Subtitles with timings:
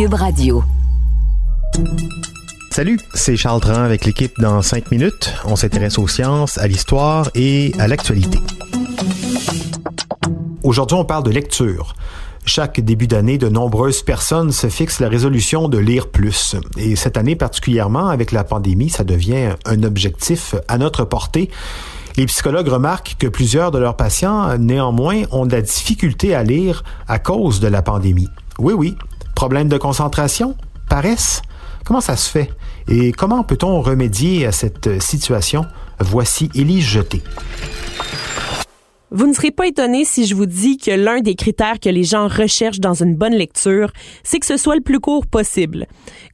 [0.00, 0.64] Cube Radio.
[2.70, 5.34] Salut, c'est Charles Dran avec l'équipe dans 5 minutes.
[5.44, 8.38] On s'intéresse aux sciences, à l'histoire et à l'actualité.
[10.62, 11.94] Aujourd'hui, on parle de lecture.
[12.46, 16.56] Chaque début d'année, de nombreuses personnes se fixent la résolution de lire plus.
[16.78, 21.50] Et cette année particulièrement, avec la pandémie, ça devient un objectif à notre portée.
[22.16, 26.84] Les psychologues remarquent que plusieurs de leurs patients, néanmoins, ont de la difficulté à lire
[27.06, 28.30] à cause de la pandémie.
[28.58, 28.96] Oui, oui.
[29.40, 30.54] Problème de concentration?
[30.90, 31.40] Paresse?
[31.86, 32.50] Comment ça se fait?
[32.88, 35.64] Et comment peut-on remédier à cette situation?
[35.98, 37.22] Voici Élise Jeté.
[39.10, 42.04] Vous ne serez pas étonné si je vous dis que l'un des critères que les
[42.04, 43.90] gens recherchent dans une bonne lecture,
[44.24, 45.86] c'est que ce soit le plus court possible.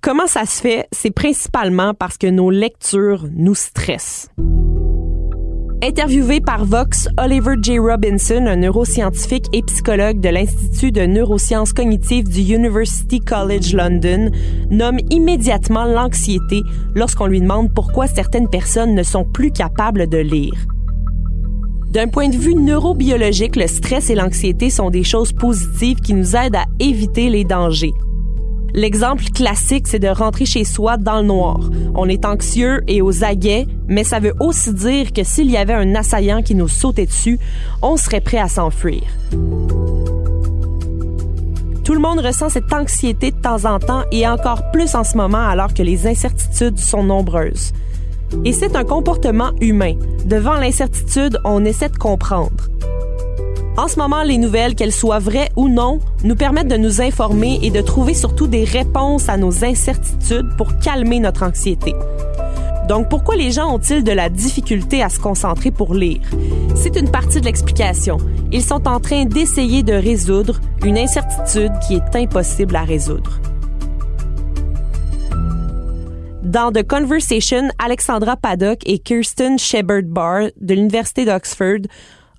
[0.02, 0.88] Comment ça se fait?
[0.90, 4.30] C'est principalement parce que nos lectures nous stressent.
[5.82, 7.78] Interviewé par Vox, Oliver J.
[7.78, 14.30] Robinson, un neuroscientifique et psychologue de l'Institut de neurosciences cognitives du University College London,
[14.70, 16.62] nomme immédiatement l'anxiété
[16.94, 20.54] lorsqu'on lui demande pourquoi certaines personnes ne sont plus capables de lire.
[21.90, 26.36] D'un point de vue neurobiologique, le stress et l'anxiété sont des choses positives qui nous
[26.36, 27.94] aident à éviter les dangers.
[28.76, 31.58] L'exemple classique, c'est de rentrer chez soi dans le noir.
[31.94, 35.72] On est anxieux et aux aguets, mais ça veut aussi dire que s'il y avait
[35.72, 37.38] un assaillant qui nous sautait dessus,
[37.80, 39.00] on serait prêt à s'enfuir.
[41.84, 45.16] Tout le monde ressent cette anxiété de temps en temps et encore plus en ce
[45.16, 47.72] moment alors que les incertitudes sont nombreuses.
[48.44, 49.94] Et c'est un comportement humain.
[50.26, 52.68] Devant l'incertitude, on essaie de comprendre.
[53.78, 57.58] En ce moment, les nouvelles, qu'elles soient vraies ou non, nous permettent de nous informer
[57.62, 61.94] et de trouver surtout des réponses à nos incertitudes pour calmer notre anxiété.
[62.88, 66.22] Donc, pourquoi les gens ont-ils de la difficulté à se concentrer pour lire?
[66.74, 68.16] C'est une partie de l'explication.
[68.50, 73.40] Ils sont en train d'essayer de résoudre une incertitude qui est impossible à résoudre.
[76.42, 81.82] Dans The Conversation, Alexandra Paddock et Kirsten Shepard-Barr de l'Université d'Oxford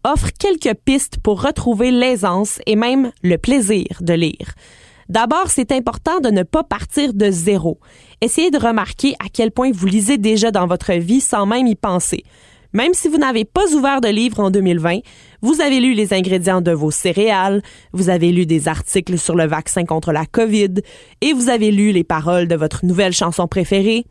[0.04, 4.54] offrent quelques pistes pour retrouver l'aisance et même le plaisir de lire.
[5.10, 7.80] D'abord, c'est important de ne pas partir de zéro.
[8.22, 11.76] Essayez de remarquer à quel point vous lisez déjà dans votre vie sans même y
[11.76, 12.24] penser.
[12.74, 15.00] Même si vous n'avez pas ouvert de livre en 2020,
[15.42, 17.62] vous avez lu les ingrédients de vos céréales,
[17.94, 20.74] vous avez lu des articles sur le vaccin contre la COVID
[21.22, 24.06] et vous avez lu les paroles de votre nouvelle chanson préférée.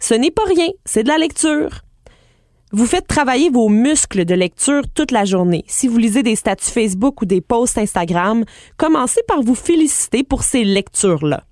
[0.00, 1.82] Ce n'est pas rien, c'est de la lecture.
[2.70, 5.64] Vous faites travailler vos muscles de lecture toute la journée.
[5.68, 8.44] Si vous lisez des statuts Facebook ou des posts Instagram,
[8.76, 11.44] commencez par vous féliciter pour ces lectures-là.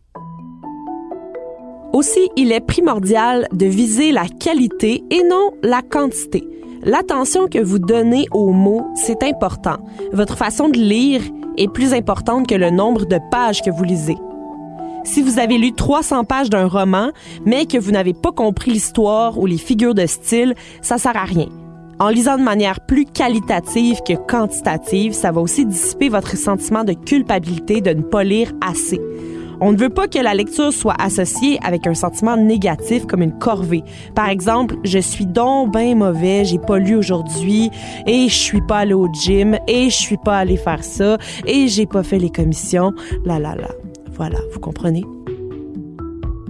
[1.95, 6.47] Aussi, il est primordial de viser la qualité et non la quantité.
[6.83, 9.79] L'attention que vous donnez aux mots, c'est important.
[10.13, 11.23] Votre façon de lire
[11.57, 14.17] est plus importante que le nombre de pages que vous lisez.
[15.07, 17.11] Si vous avez lu 300 pages d'un roman,
[17.47, 21.25] mais que vous n'avez pas compris l'histoire ou les figures de style, ça sert à
[21.25, 21.47] rien.
[22.01, 26.93] En lisant de manière plus qualitative que quantitative, ça va aussi dissiper votre sentiment de
[26.93, 29.01] culpabilité de ne pas lire assez.
[29.61, 33.39] On ne veut pas que la lecture soit associée avec un sentiment négatif comme une
[33.39, 33.85] corvée.
[34.15, 37.71] Par exemple, je suis donc bien mauvais, j'ai pas lu aujourd'hui
[38.07, 41.69] et je suis pas allé au gym et je suis pas allé faire ça et
[41.69, 42.93] j'ai pas fait les commissions.
[43.25, 43.86] La la la.
[44.17, 45.05] Voilà, vous comprenez?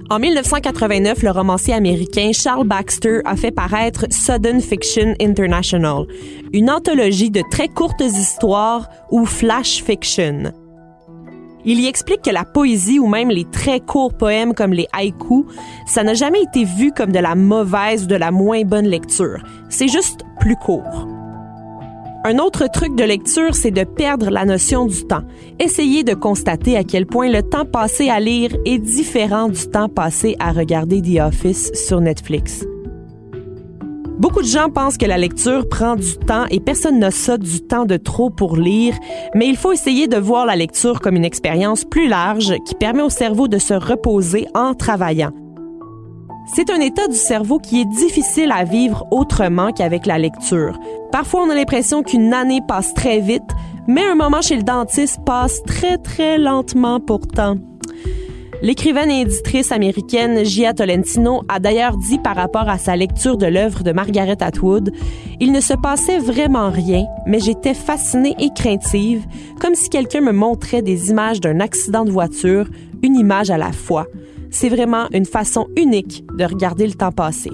[0.09, 6.07] En 1989, le romancier américain Charles Baxter a fait paraître Sudden Fiction International,
[6.53, 10.53] une anthologie de très courtes histoires ou flash fiction.
[11.65, 15.47] Il y explique que la poésie ou même les très courts poèmes comme les haïkus,
[15.87, 19.43] ça n'a jamais été vu comme de la mauvaise ou de la moins bonne lecture.
[19.69, 21.16] C'est juste plus court.
[22.29, 25.23] Un autre truc de lecture, c'est de perdre la notion du temps.
[25.61, 29.89] Essayez de constater à quel point le temps passé à lire est différent du temps
[29.89, 32.67] passé à regarder The Office sur Netflix.
[34.19, 37.61] Beaucoup de gens pensent que la lecture prend du temps et personne n'a ça du
[37.61, 38.97] temps de trop pour lire,
[39.37, 43.03] mais il faut essayer de voir la lecture comme une expérience plus large qui permet
[43.03, 45.31] au cerveau de se reposer en travaillant.
[46.55, 50.79] C'est un état du cerveau qui est difficile à vivre autrement qu'avec la lecture.
[51.13, 53.43] Parfois, on a l'impression qu'une année passe très vite,
[53.89, 57.57] Mais un moment chez le dentiste passe très très lentement pourtant.
[58.63, 63.47] L'écrivaine et éditrice américaine Gia Tolentino a d'ailleurs dit par rapport à sa lecture de
[63.47, 64.93] l'œuvre de Margaret Atwood,
[65.41, 69.25] Il ne se passait vraiment rien, mais j'étais fascinée et craintive,
[69.61, 72.69] comme si quelqu'un me montrait des images d'un accident de voiture,
[73.03, 74.07] une image à la fois.
[74.51, 77.51] C'est vraiment une façon unique de regarder le temps passer.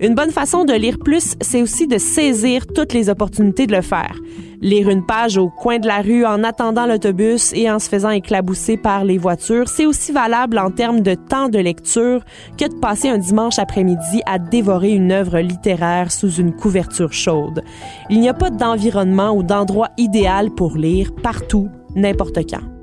[0.00, 3.82] Une bonne façon de lire plus, c'est aussi de saisir toutes les opportunités de le
[3.82, 4.18] faire.
[4.62, 8.08] Lire une page au coin de la rue en attendant l'autobus et en se faisant
[8.08, 12.24] éclabousser par les voitures, c'est aussi valable en termes de temps de lecture
[12.56, 17.62] que de passer un dimanche après-midi à dévorer une œuvre littéraire sous une couverture chaude.
[18.08, 22.79] Il n'y a pas d'environnement ou d'endroit idéal pour lire partout, n'importe quand.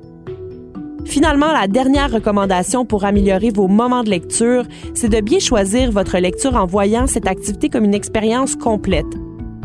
[1.04, 4.64] Finalement, la dernière recommandation pour améliorer vos moments de lecture,
[4.94, 9.06] c'est de bien choisir votre lecture en voyant cette activité comme une expérience complète.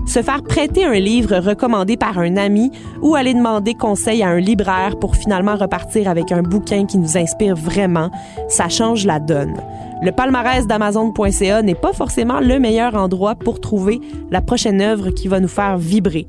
[0.06, 2.72] Se faire prêter un livre recommandé par un ami
[3.02, 7.18] ou aller demander conseil à un libraire pour finalement repartir avec un bouquin qui nous
[7.18, 8.12] inspire vraiment,
[8.50, 9.56] ça change la donne.
[10.02, 14.02] Le palmarès d'Amazon.ca n'est pas forcément le meilleur endroit pour trouver
[14.32, 16.28] la prochaine œuvre qui va nous faire vibrer.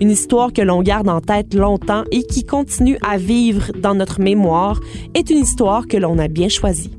[0.00, 4.20] Une histoire que l'on garde en tête longtemps et qui continue à vivre dans notre
[4.20, 4.78] mémoire
[5.14, 6.97] est une histoire que l'on a bien choisie.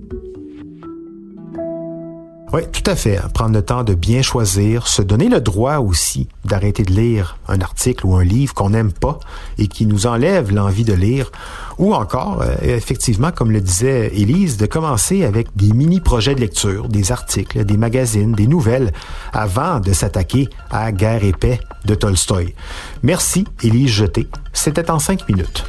[2.51, 3.19] Oui, tout à fait.
[3.33, 7.61] Prendre le temps de bien choisir, se donner le droit aussi d'arrêter de lire un
[7.61, 9.19] article ou un livre qu'on n'aime pas
[9.59, 11.31] et qui nous enlève l'envie de lire.
[11.77, 16.89] Ou encore, euh, effectivement, comme le disait Élise, de commencer avec des mini-projets de lecture,
[16.89, 18.93] des articles, des magazines, des nouvelles,
[19.31, 22.55] avant de s'attaquer à Guerre et paix de Tolstoï.
[23.03, 24.27] Merci, Élise Jeté.
[24.53, 25.65] C'était en cinq minutes.